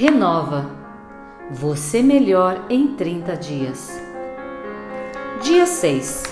[0.00, 0.70] Renova.
[1.50, 4.00] Você melhor em 30 dias.
[5.42, 6.22] Dia 6.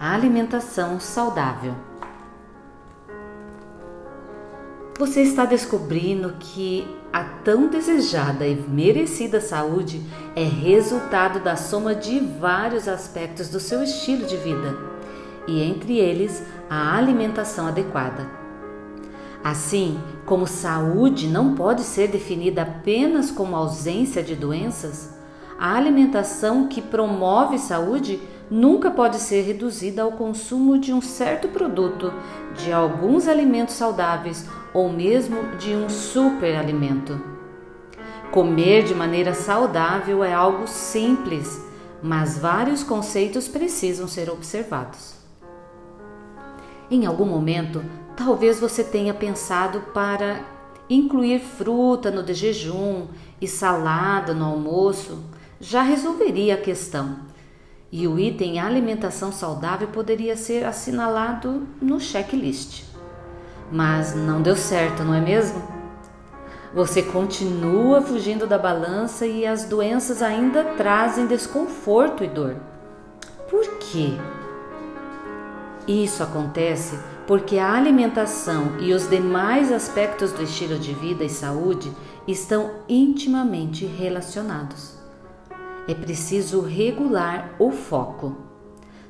[0.00, 1.74] A alimentação saudável.
[4.98, 10.02] Você está descobrindo que a tão desejada e merecida saúde
[10.34, 14.74] é resultado da soma de vários aspectos do seu estilo de vida,
[15.46, 18.41] e entre eles a alimentação adequada.
[19.42, 25.18] Assim como saúde não pode ser definida apenas como ausência de doenças,
[25.58, 32.12] a alimentação que promove saúde nunca pode ser reduzida ao consumo de um certo produto,
[32.56, 37.20] de alguns alimentos saudáveis ou mesmo de um superalimento.
[38.30, 41.64] Comer de maneira saudável é algo simples,
[42.02, 45.14] mas vários conceitos precisam ser observados.
[46.90, 47.84] Em algum momento,
[48.24, 50.40] talvez você tenha pensado para
[50.88, 53.08] incluir fruta no de jejum
[53.40, 55.18] e salada no almoço,
[55.60, 57.16] já resolveria a questão.
[57.90, 62.84] E o item alimentação saudável poderia ser assinalado no checklist.
[63.70, 65.60] Mas não deu certo, não é mesmo?
[66.72, 72.56] Você continua fugindo da balança e as doenças ainda trazem desconforto e dor.
[73.50, 74.12] Por quê?
[75.86, 81.90] Isso acontece porque a alimentação e os demais aspectos do estilo de vida e saúde
[82.26, 84.96] estão intimamente relacionados.
[85.88, 88.52] É preciso regular o foco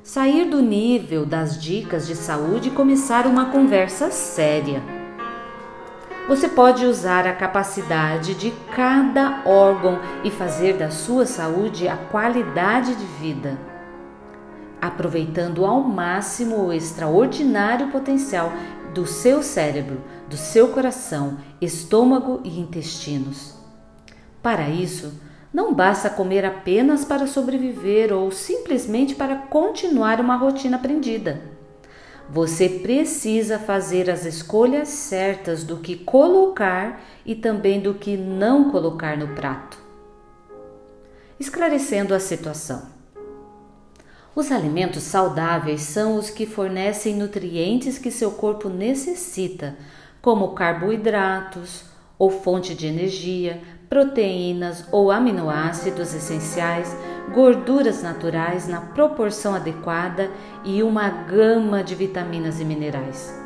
[0.03, 4.83] sair do nível das dicas de saúde e começar uma conversa séria.
[6.29, 12.95] Você pode usar a capacidade de cada órgão e fazer da sua saúde a qualidade
[12.95, 13.59] de vida,
[14.83, 18.53] aproveitando ao máximo o extraordinário potencial
[18.93, 23.55] do seu cérebro, do seu coração, estômago e intestinos.
[24.43, 25.13] Para isso,
[25.55, 31.41] não basta comer apenas para sobreviver ou simplesmente para continuar uma rotina aprendida.
[32.29, 39.17] Você precisa fazer as escolhas certas do que colocar e também do que não colocar
[39.17, 39.79] no prato.
[41.39, 43.02] Esclarecendo a situação.
[44.35, 49.77] Os alimentos saudáveis são os que fornecem nutrientes que seu corpo necessita,
[50.23, 51.85] como carboidratos
[52.19, 53.61] ou fonte de energia,
[53.91, 56.97] proteínas ou aminoácidos essenciais,
[57.35, 60.31] gorduras naturais na proporção adequada
[60.65, 63.39] e uma gama de vitaminas e minerais.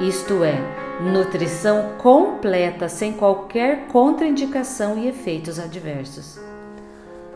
[0.00, 0.58] Isto é,
[1.00, 6.40] nutrição completa sem qualquer contraindicação e efeitos adversos.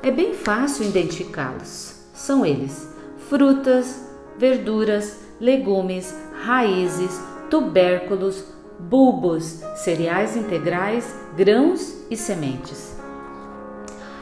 [0.02, 1.99] É bem fácil identificá-los.
[2.20, 2.86] São eles:
[3.30, 6.14] frutas, verduras, legumes,
[6.44, 8.44] raízes, tubérculos,
[8.78, 12.94] bulbos, cereais integrais, grãos e sementes.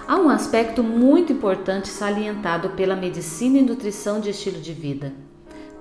[0.07, 5.13] Há um aspecto muito importante salientado pela medicina e nutrição de estilo de vida,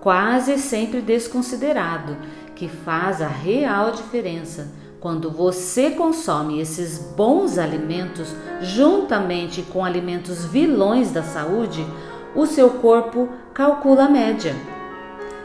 [0.02, 2.18] quase sempre desconsiderado,
[2.56, 11.12] que faz a real diferença quando você consome esses bons alimentos juntamente com alimentos vilões
[11.12, 11.86] da saúde,
[12.36, 14.56] o seu corpo calcula a média.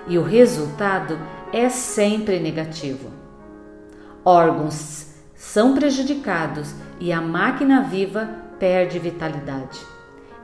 [0.08, 1.18] E o resultado
[1.52, 3.10] é sempre negativo.
[4.24, 9.80] Órgãos são prejudicados e a máquina viva perde vitalidade.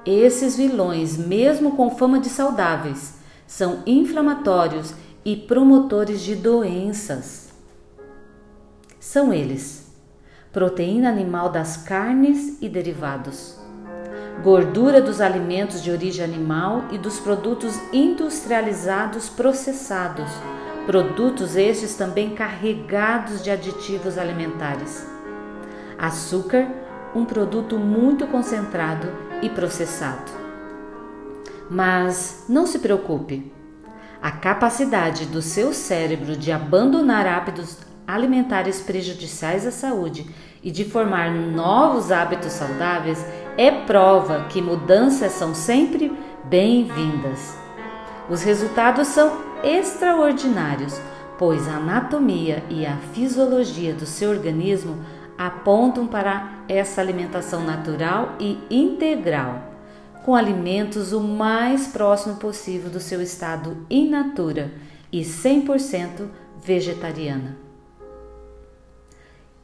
[0.05, 3.15] Esses vilões, mesmo com fama de saudáveis,
[3.47, 4.95] são inflamatórios
[5.25, 7.48] e promotores de doenças.
[9.01, 9.93] São eles:
[10.53, 13.59] proteína animal das carnes e derivados,
[14.43, 20.31] gordura dos alimentos de origem animal e dos produtos industrializados processados
[20.89, 25.07] produtos estes também carregados de aditivos alimentares.
[25.99, 26.67] Açúcar,
[27.15, 29.07] um produto muito concentrado
[29.43, 30.33] e processado.
[31.69, 33.53] Mas não se preocupe,
[34.23, 37.77] a capacidade do seu cérebro de abandonar hábitos
[38.09, 40.25] alimentares prejudiciais à saúde
[40.63, 43.23] e de formar novos hábitos saudáveis
[43.59, 47.55] é prova que mudanças são sempre bem-vindas.
[48.31, 49.31] Os resultados são
[49.63, 50.99] extraordinários,
[51.39, 55.05] pois a anatomia e a fisiologia do seu organismo
[55.37, 59.63] apontam para essa alimentação natural e integral,
[60.25, 64.73] com alimentos o mais próximo possível do seu estado in natura
[65.13, 66.27] e 100%
[66.59, 67.68] vegetariana.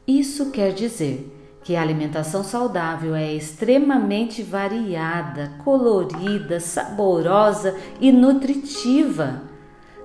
[0.07, 1.31] Isso quer dizer
[1.63, 9.41] que a alimentação saudável é extremamente variada, colorida, saborosa e nutritiva.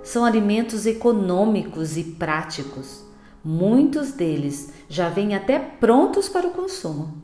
[0.02, 3.04] São alimentos econômicos e práticos,
[3.42, 7.14] Muitos deles já vêm até prontos para o consumo.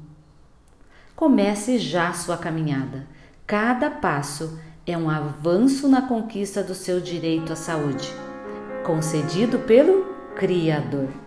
[1.15, 3.07] Comece já sua caminhada.
[3.47, 8.11] Cada passo é um avanço na conquista do seu direito à saúde,
[8.85, 11.26] concedido pelo Criador.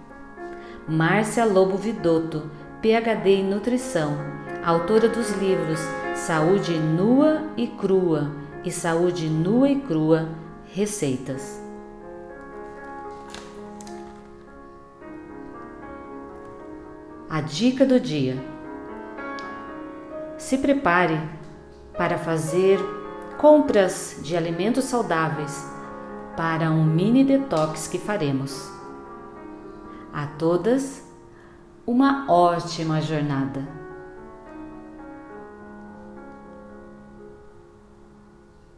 [0.90, 2.50] Márcia Lobo Vidotto,
[2.82, 4.18] PhD em Nutrição,
[4.66, 5.80] autora dos livros
[6.16, 8.32] Saúde Nua e Crua
[8.66, 10.30] e Saúde Nua e Crua
[10.74, 11.62] Receitas.
[17.30, 18.44] A dica do dia:
[20.40, 21.22] se prepare
[21.96, 22.80] para fazer
[23.38, 25.64] compras de alimentos saudáveis
[26.36, 28.79] para um mini detox que faremos.
[30.14, 31.04] A todas,
[31.86, 33.79] uma ótima jornada!